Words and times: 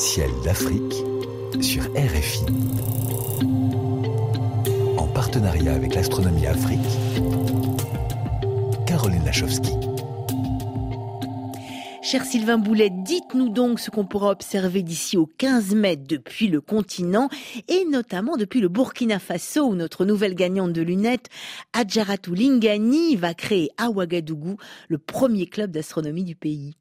Ciel 0.00 0.30
d'Afrique 0.42 0.94
sur 1.60 1.82
RFI. 1.94 2.46
En 4.96 5.06
partenariat 5.08 5.74
avec 5.74 5.94
l'Astronomie 5.94 6.46
Afrique, 6.46 6.80
Caroline 8.86 9.22
Lachowski. 9.26 9.72
Cher 12.00 12.24
Sylvain 12.24 12.56
Boulet, 12.56 12.88
dites-nous 12.88 13.50
donc 13.50 13.78
ce 13.78 13.90
qu'on 13.90 14.06
pourra 14.06 14.30
observer 14.30 14.82
d'ici 14.82 15.18
au 15.18 15.26
15 15.26 15.74
mai 15.74 15.96
depuis 15.96 16.48
le 16.48 16.62
continent 16.62 17.28
et 17.68 17.84
notamment 17.84 18.38
depuis 18.38 18.62
le 18.62 18.68
Burkina 18.68 19.18
Faso 19.18 19.66
où 19.66 19.74
notre 19.74 20.06
nouvelle 20.06 20.34
gagnante 20.34 20.72
de 20.72 20.80
lunettes, 20.80 21.28
Adjaratou 21.74 22.32
Lingani, 22.32 23.16
va 23.16 23.34
créer 23.34 23.68
à 23.76 23.90
Ouagadougou 23.90 24.56
le 24.88 24.96
premier 24.96 25.44
club 25.44 25.72
d'astronomie 25.72 26.24
du 26.24 26.36
pays. 26.36 26.79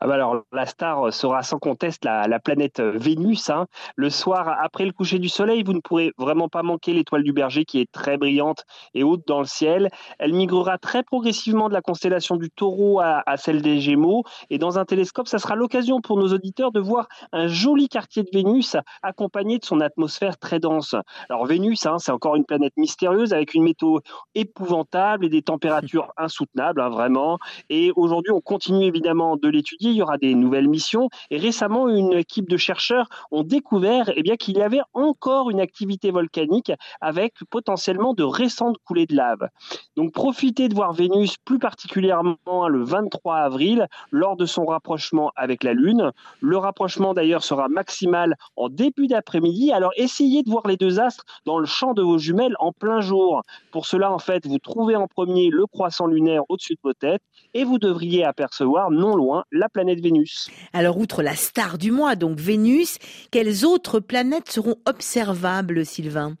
Ah 0.00 0.06
bah 0.06 0.14
alors, 0.14 0.44
la 0.52 0.64
star 0.64 1.12
sera 1.12 1.42
sans 1.42 1.58
conteste 1.58 2.04
la, 2.04 2.38
planète 2.38 2.80
Vénus. 2.80 3.50
Hein. 3.50 3.66
Le 3.96 4.10
soir, 4.10 4.56
après 4.62 4.84
le 4.84 4.92
coucher 4.92 5.18
du 5.18 5.28
soleil, 5.28 5.64
vous 5.64 5.72
ne 5.72 5.80
pourrez 5.80 6.12
vraiment 6.18 6.48
pas 6.48 6.62
manquer 6.62 6.92
l'étoile 6.92 7.24
du 7.24 7.32
berger 7.32 7.64
qui 7.64 7.80
est 7.80 7.90
très 7.90 8.16
brillante 8.16 8.64
et 8.94 9.02
haute 9.02 9.26
dans 9.26 9.40
le 9.40 9.46
ciel. 9.46 9.88
Elle 10.20 10.34
migrera 10.34 10.78
très 10.78 11.02
progressivement 11.02 11.68
de 11.68 11.74
la 11.74 11.82
constellation 11.82 12.36
du 12.36 12.48
taureau 12.48 13.00
à, 13.00 13.24
celle 13.38 13.60
des 13.60 13.80
Gémeaux. 13.80 14.22
Et 14.50 14.58
dans 14.58 14.78
un 14.78 14.84
télescope, 14.84 15.26
ça 15.26 15.40
sera 15.40 15.56
l'occasion 15.56 16.00
pour 16.00 16.16
nos 16.16 16.32
auditeurs 16.32 16.70
de 16.70 16.78
voir 16.78 17.08
un 17.32 17.48
joli 17.48 17.88
quartier 17.88 18.22
de 18.22 18.30
Vénus 18.32 18.76
accompagné 19.02 19.58
de 19.58 19.64
son 19.64 19.80
atmosphère 19.80 20.38
très 20.38 20.60
dense. 20.60 20.94
Alors, 21.28 21.44
Vénus, 21.44 21.86
hein, 21.86 21.98
c'est 21.98 22.12
encore 22.12 22.36
une 22.36 22.44
planète 22.44 22.74
mystérieuse 22.76 23.32
avec 23.32 23.54
une 23.54 23.64
météo 23.64 23.98
épouvantable 24.36 25.24
et 25.24 25.28
des 25.28 25.42
températures 25.42 26.12
insoutenables, 26.16 26.80
hein, 26.80 26.88
vraiment. 26.90 27.38
Et 27.68 27.90
aujourd'hui, 27.96 28.32
on 28.32 28.40
continue 28.40 28.84
évidemment 28.84 29.36
de 29.36 29.55
étudier, 29.56 29.90
il 29.90 29.96
y 29.96 30.02
aura 30.02 30.18
des 30.18 30.34
nouvelles 30.34 30.68
missions. 30.68 31.08
Et 31.30 31.38
récemment, 31.38 31.88
une 31.88 32.12
équipe 32.12 32.48
de 32.48 32.56
chercheurs 32.56 33.08
ont 33.30 33.42
découvert 33.42 34.10
eh 34.14 34.22
bien, 34.22 34.36
qu'il 34.36 34.56
y 34.58 34.62
avait 34.62 34.80
encore 34.94 35.50
une 35.50 35.60
activité 35.60 36.10
volcanique 36.10 36.72
avec 37.00 37.34
potentiellement 37.50 38.14
de 38.14 38.22
récentes 38.22 38.76
coulées 38.84 39.06
de 39.06 39.16
lave. 39.16 39.48
Donc 39.96 40.12
profitez 40.12 40.68
de 40.68 40.74
voir 40.74 40.92
Vénus 40.92 41.36
plus 41.44 41.58
particulièrement 41.58 42.68
le 42.68 42.84
23 42.84 43.36
avril 43.36 43.86
lors 44.10 44.36
de 44.36 44.46
son 44.46 44.64
rapprochement 44.64 45.32
avec 45.36 45.64
la 45.64 45.72
Lune. 45.72 46.12
Le 46.40 46.56
rapprochement 46.58 47.14
d'ailleurs 47.14 47.44
sera 47.44 47.68
maximal 47.68 48.36
en 48.56 48.68
début 48.68 49.06
d'après-midi. 49.06 49.72
Alors 49.72 49.92
essayez 49.96 50.42
de 50.42 50.50
voir 50.50 50.66
les 50.66 50.76
deux 50.76 51.00
astres 51.00 51.24
dans 51.44 51.58
le 51.58 51.66
champ 51.66 51.94
de 51.94 52.02
vos 52.02 52.18
jumelles 52.18 52.56
en 52.58 52.72
plein 52.72 53.00
jour. 53.00 53.42
Pour 53.70 53.86
cela, 53.86 54.12
en 54.12 54.18
fait, 54.18 54.46
vous 54.46 54.58
trouvez 54.58 54.96
en 54.96 55.06
premier 55.06 55.50
le 55.50 55.66
croissant 55.66 56.06
lunaire 56.06 56.42
au-dessus 56.48 56.74
de 56.74 56.80
vos 56.82 56.94
têtes 56.94 57.22
et 57.54 57.64
vous 57.64 57.78
devriez 57.78 58.24
apercevoir 58.24 58.90
non 58.90 59.16
loin 59.16 59.44
la 59.52 59.68
planète 59.68 60.00
Vénus. 60.00 60.50
Alors, 60.72 60.98
outre 60.98 61.22
la 61.22 61.34
star 61.34 61.78
du 61.78 61.90
mois, 61.90 62.16
donc 62.16 62.38
Vénus, 62.38 62.98
quelles 63.30 63.64
autres 63.64 64.00
planètes 64.00 64.50
seront 64.50 64.76
observables, 64.86 65.84
Sylvain? 65.84 66.34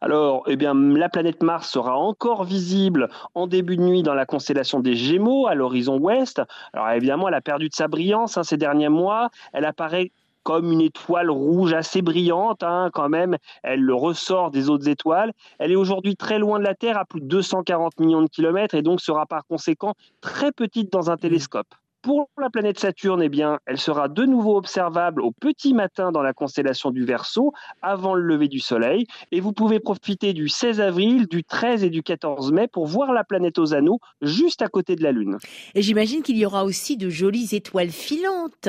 Alors, 0.00 0.44
eh 0.46 0.56
bien, 0.56 0.74
la 0.74 1.08
planète 1.08 1.42
Mars 1.42 1.70
sera 1.70 1.96
encore 1.96 2.44
visible 2.44 3.08
en 3.34 3.46
début 3.46 3.76
de 3.76 3.82
nuit 3.82 4.02
dans 4.02 4.14
la 4.14 4.26
constellation 4.26 4.80
des 4.80 4.94
Gémeaux, 4.94 5.46
à 5.46 5.54
l'horizon 5.54 5.98
ouest. 5.98 6.42
Alors, 6.72 6.90
évidemment, 6.90 7.28
elle 7.28 7.34
a 7.34 7.40
perdu 7.40 7.68
de 7.68 7.74
sa 7.74 7.88
brillance 7.88 8.36
hein, 8.36 8.42
ces 8.42 8.56
derniers 8.56 8.90
mois. 8.90 9.30
Elle 9.52 9.64
apparaît 9.64 10.12
comme 10.42 10.70
une 10.70 10.80
étoile 10.80 11.28
rouge 11.28 11.72
assez 11.72 12.02
brillante, 12.02 12.62
hein, 12.62 12.90
quand 12.92 13.08
même. 13.08 13.36
Elle 13.64 13.80
le 13.80 13.94
ressort 13.94 14.52
des 14.52 14.70
autres 14.70 14.88
étoiles. 14.88 15.32
Elle 15.58 15.72
est 15.72 15.76
aujourd'hui 15.76 16.14
très 16.14 16.38
loin 16.38 16.60
de 16.60 16.64
la 16.64 16.76
Terre, 16.76 16.98
à 16.98 17.04
plus 17.04 17.20
de 17.20 17.26
240 17.26 17.98
millions 17.98 18.22
de 18.22 18.28
kilomètres, 18.28 18.76
et 18.76 18.82
donc 18.82 19.00
sera 19.00 19.26
par 19.26 19.44
conséquent 19.46 19.94
très 20.20 20.52
petite 20.52 20.92
dans 20.92 21.10
un 21.10 21.16
télescope. 21.16 21.74
Pour 22.06 22.30
la 22.40 22.50
planète 22.50 22.78
Saturne, 22.78 23.20
eh 23.20 23.28
bien, 23.28 23.58
elle 23.66 23.78
sera 23.78 24.06
de 24.06 24.24
nouveau 24.24 24.56
observable 24.56 25.20
au 25.20 25.32
petit 25.32 25.74
matin 25.74 26.12
dans 26.12 26.22
la 26.22 26.32
constellation 26.32 26.92
du 26.92 27.04
Verseau, 27.04 27.52
avant 27.82 28.14
le 28.14 28.22
lever 28.22 28.46
du 28.46 28.60
Soleil. 28.60 29.06
Et 29.32 29.40
vous 29.40 29.52
pouvez 29.52 29.80
profiter 29.80 30.32
du 30.32 30.48
16 30.48 30.80
avril, 30.80 31.26
du 31.26 31.42
13 31.42 31.82
et 31.82 31.90
du 31.90 32.04
14 32.04 32.52
mai 32.52 32.68
pour 32.68 32.86
voir 32.86 33.12
la 33.12 33.24
planète 33.24 33.58
aux 33.58 33.74
anneaux 33.74 33.98
juste 34.22 34.62
à 34.62 34.68
côté 34.68 34.94
de 34.94 35.02
la 35.02 35.10
Lune. 35.10 35.38
Et 35.74 35.82
j'imagine 35.82 36.22
qu'il 36.22 36.36
y 36.36 36.46
aura 36.46 36.62
aussi 36.62 36.96
de 36.96 37.10
jolies 37.10 37.56
étoiles 37.56 37.90
filantes. 37.90 38.68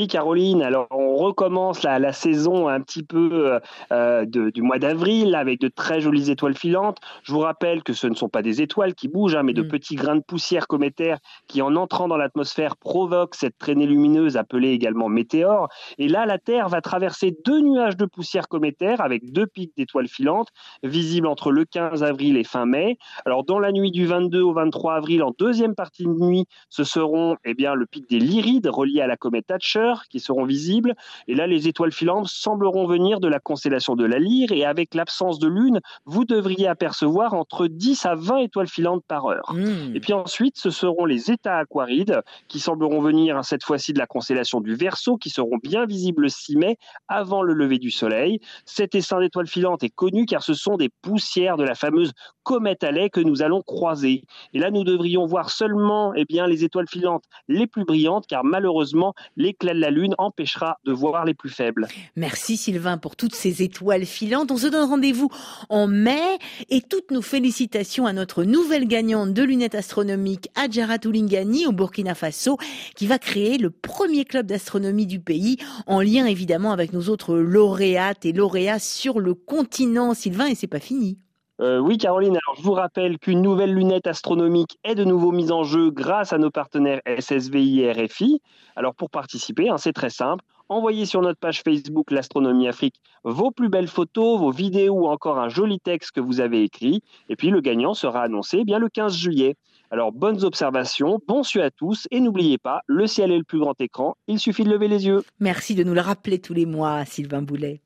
Oui, 0.00 0.08
Caroline. 0.08 0.62
Alors, 0.62 0.86
on 0.92 1.14
recommence 1.14 1.82
la, 1.82 1.98
la 1.98 2.14
saison 2.14 2.68
un 2.68 2.80
petit 2.80 3.02
peu 3.02 3.28
euh, 3.32 3.60
euh, 3.92 4.24
du 4.24 4.62
mois 4.62 4.78
d'avril 4.78 5.34
avec 5.34 5.60
de 5.60 5.68
très 5.68 6.00
jolies 6.00 6.30
étoiles 6.30 6.56
filantes. 6.56 6.96
Je 7.22 7.34
vous 7.34 7.40
rappelle 7.40 7.82
que 7.82 7.92
ce 7.92 8.06
ne 8.06 8.14
sont 8.14 8.30
pas 8.30 8.40
des 8.40 8.62
étoiles 8.62 8.94
qui 8.94 9.08
bougent, 9.08 9.34
hein, 9.34 9.42
mais 9.42 9.52
de 9.52 9.60
mm. 9.60 9.68
petits 9.68 9.96
grains 9.96 10.16
de 10.16 10.22
poussière 10.22 10.68
cométaire 10.68 11.18
qui, 11.48 11.60
en 11.60 11.76
entrant 11.76 12.08
dans 12.08 12.16
l'atmosphère, 12.16 12.78
provoquent 12.78 13.34
cette 13.34 13.58
traînée 13.58 13.84
lumineuse 13.84 14.38
appelée 14.38 14.70
également 14.70 15.10
météore. 15.10 15.68
Et 15.98 16.08
là, 16.08 16.24
la 16.24 16.38
Terre 16.38 16.70
va 16.70 16.80
traverser 16.80 17.36
deux 17.44 17.60
nuages 17.60 17.98
de 17.98 18.06
poussière 18.06 18.48
cométaire 18.48 19.02
avec 19.02 19.30
deux 19.30 19.46
pics 19.46 19.76
d'étoiles 19.76 20.08
filantes 20.08 20.48
visibles 20.82 21.26
entre 21.26 21.52
le 21.52 21.66
15 21.66 22.02
avril 22.02 22.38
et 22.38 22.44
fin 22.44 22.64
mai. 22.64 22.96
Alors, 23.26 23.44
dans 23.44 23.58
la 23.58 23.70
nuit 23.70 23.90
du 23.90 24.06
22 24.06 24.40
au 24.40 24.54
23 24.54 24.94
avril, 24.94 25.22
en 25.22 25.34
deuxième 25.38 25.74
partie 25.74 26.04
de 26.04 26.08
nuit, 26.08 26.46
ce 26.70 26.84
seront 26.84 27.36
eh 27.44 27.52
bien, 27.52 27.74
le 27.74 27.84
pic 27.84 28.08
des 28.08 28.18
Lyrides 28.18 28.66
relié 28.66 29.02
à 29.02 29.06
la 29.06 29.18
comète 29.18 29.48
Thatcher 29.48 29.89
qui 30.08 30.20
seront 30.20 30.44
visibles. 30.44 30.94
Et 31.28 31.34
là, 31.34 31.46
les 31.46 31.68
étoiles 31.68 31.92
filantes 31.92 32.28
sembleront 32.28 32.86
venir 32.86 33.20
de 33.20 33.28
la 33.28 33.38
constellation 33.38 33.96
de 33.96 34.04
la 34.04 34.18
Lyre. 34.18 34.52
Et 34.52 34.64
avec 34.64 34.94
l'absence 34.94 35.38
de 35.38 35.48
lune, 35.48 35.80
vous 36.04 36.24
devriez 36.24 36.66
apercevoir 36.66 37.34
entre 37.34 37.66
10 37.66 38.06
à 38.06 38.14
20 38.14 38.38
étoiles 38.38 38.68
filantes 38.68 39.04
par 39.06 39.26
heure. 39.26 39.52
Hmm. 39.52 39.94
Et 39.94 40.00
puis 40.00 40.12
ensuite, 40.12 40.58
ce 40.58 40.70
seront 40.70 41.04
les 41.04 41.30
états 41.30 41.58
aquarides 41.58 42.20
qui 42.48 42.60
sembleront 42.60 43.00
venir 43.00 43.36
hein, 43.36 43.42
cette 43.42 43.64
fois-ci 43.64 43.92
de 43.92 43.98
la 43.98 44.06
constellation 44.06 44.60
du 44.60 44.74
Verseau, 44.74 45.16
qui 45.16 45.30
seront 45.30 45.58
bien 45.62 45.86
visibles 45.86 46.22
le 46.22 46.28
6 46.28 46.56
mai, 46.56 46.76
avant 47.08 47.42
le 47.42 47.54
lever 47.54 47.78
du 47.78 47.90
Soleil. 47.90 48.40
Cet 48.64 48.94
essaim 48.94 49.20
d'étoiles 49.20 49.46
filantes 49.46 49.82
est 49.82 49.90
connu 49.90 50.26
car 50.26 50.42
ce 50.42 50.54
sont 50.54 50.76
des 50.76 50.90
poussières 51.02 51.56
de 51.56 51.64
la 51.64 51.74
fameuse 51.74 52.12
comète 52.42 52.84
à 52.84 52.90
lait 52.90 53.10
que 53.10 53.20
nous 53.20 53.42
allons 53.42 53.62
croiser. 53.62 54.24
Et 54.52 54.58
là, 54.58 54.70
nous 54.70 54.84
devrions 54.84 55.26
voir 55.26 55.50
seulement 55.50 56.12
eh 56.14 56.24
bien, 56.24 56.46
les 56.46 56.64
étoiles 56.64 56.88
filantes 56.88 57.24
les 57.48 57.66
plus 57.66 57.84
brillantes, 57.84 58.26
car 58.26 58.44
malheureusement, 58.44 59.14
l'éclat 59.36 59.69
la 59.78 59.90
Lune 59.90 60.14
empêchera 60.18 60.78
de 60.84 60.92
voir 60.92 61.24
les 61.24 61.34
plus 61.34 61.50
faibles. 61.50 61.86
Merci 62.16 62.56
Sylvain 62.56 62.98
pour 62.98 63.16
toutes 63.16 63.34
ces 63.34 63.62
étoiles 63.62 64.06
filantes. 64.06 64.50
On 64.50 64.56
se 64.56 64.66
donne 64.66 64.88
rendez-vous 64.88 65.30
en 65.68 65.86
mai 65.86 66.38
et 66.68 66.80
toutes 66.80 67.10
nos 67.10 67.22
félicitations 67.22 68.06
à 68.06 68.12
notre 68.12 68.44
nouvelle 68.44 68.88
gagnante 68.88 69.32
de 69.32 69.42
lunettes 69.42 69.74
astronomiques, 69.74 70.48
Adjara 70.54 70.98
Toulingani, 70.98 71.66
au 71.66 71.72
Burkina 71.72 72.14
Faso, 72.14 72.58
qui 72.96 73.06
va 73.06 73.18
créer 73.18 73.58
le 73.58 73.70
premier 73.70 74.24
club 74.24 74.46
d'astronomie 74.46 75.06
du 75.06 75.20
pays, 75.20 75.58
en 75.86 76.00
lien 76.00 76.26
évidemment 76.26 76.72
avec 76.72 76.92
nos 76.92 77.08
autres 77.08 77.36
lauréates 77.36 78.24
et 78.24 78.32
lauréats 78.32 78.78
sur 78.78 79.20
le 79.20 79.34
continent. 79.34 80.14
Sylvain, 80.14 80.46
et 80.46 80.54
c'est 80.54 80.66
pas 80.66 80.80
fini. 80.80 81.18
Euh, 81.60 81.78
oui, 81.78 81.98
Caroline, 81.98 82.38
alors 82.46 82.56
je 82.56 82.62
vous 82.62 82.72
rappelle 82.72 83.18
qu'une 83.18 83.42
nouvelle 83.42 83.74
lunette 83.74 84.06
astronomique 84.06 84.78
est 84.82 84.94
de 84.94 85.04
nouveau 85.04 85.30
mise 85.30 85.52
en 85.52 85.62
jeu 85.62 85.90
grâce 85.90 86.32
à 86.32 86.38
nos 86.38 86.50
partenaires 86.50 87.02
SSVI 87.06 87.80
et 87.80 87.92
RFI. 87.92 88.40
Alors 88.76 88.94
pour 88.94 89.10
participer, 89.10 89.68
hein, 89.68 89.76
c'est 89.76 89.92
très 89.92 90.08
simple. 90.08 90.42
Envoyez 90.70 91.04
sur 91.04 91.20
notre 91.20 91.38
page 91.38 91.62
Facebook 91.62 92.12
L'Astronomie 92.12 92.66
Afrique 92.66 92.94
vos 93.24 93.50
plus 93.50 93.68
belles 93.68 93.88
photos, 93.88 94.40
vos 94.40 94.52
vidéos 94.52 94.94
ou 94.94 95.06
encore 95.08 95.38
un 95.38 95.50
joli 95.50 95.80
texte 95.80 96.12
que 96.12 96.20
vous 96.20 96.40
avez 96.40 96.62
écrit. 96.62 97.02
Et 97.28 97.36
puis 97.36 97.50
le 97.50 97.60
gagnant 97.60 97.92
sera 97.92 98.22
annoncé 98.22 98.58
eh 98.60 98.64
bien 98.64 98.78
le 98.78 98.88
15 98.88 99.14
juillet. 99.14 99.56
Alors 99.90 100.12
bonnes 100.12 100.44
observations, 100.44 101.20
bon 101.28 101.42
su 101.42 101.60
à 101.60 101.70
tous 101.70 102.06
et 102.10 102.20
n'oubliez 102.20 102.56
pas, 102.56 102.80
le 102.86 103.06
ciel 103.06 103.32
est 103.32 103.38
le 103.38 103.44
plus 103.44 103.58
grand 103.58 103.78
écran, 103.80 104.14
il 104.28 104.38
suffit 104.38 104.64
de 104.64 104.70
lever 104.70 104.88
les 104.88 105.06
yeux. 105.06 105.24
Merci 105.40 105.74
de 105.74 105.82
nous 105.82 105.94
le 105.94 106.00
rappeler 106.00 106.38
tous 106.38 106.54
les 106.54 106.64
mois, 106.64 107.04
Sylvain 107.04 107.42
Boulet. 107.42 107.82